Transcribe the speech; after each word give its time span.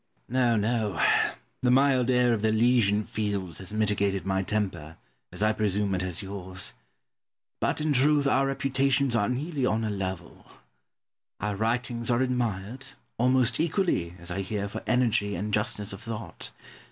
Pope. 0.25 0.33
No, 0.33 0.55
no; 0.57 0.99
the 1.61 1.69
mild 1.69 2.09
air 2.09 2.33
of 2.33 2.41
the 2.41 2.47
Elysian 2.49 3.03
Fields 3.03 3.59
has 3.59 3.71
mitigated 3.71 4.25
my 4.25 4.41
temper, 4.41 4.97
as 5.31 5.43
I 5.43 5.53
presume 5.53 5.93
it 5.93 6.01
has 6.01 6.23
yours. 6.23 6.73
But, 7.59 7.79
in 7.79 7.93
truth, 7.93 8.25
our 8.25 8.47
reputations 8.47 9.15
are 9.15 9.29
nearly 9.29 9.63
on 9.63 9.83
a 9.83 9.91
level. 9.91 10.47
Our 11.39 11.55
writings 11.55 12.09
are 12.09 12.21
admired, 12.23 12.87
almost 13.19 13.59
equally 13.59 14.15
(as 14.17 14.31
I 14.31 14.41
hear) 14.41 14.67
for 14.67 14.81
energy 14.87 15.35
and 15.35 15.53
justness 15.53 15.93
of 15.93 16.01
thought. 16.01 16.49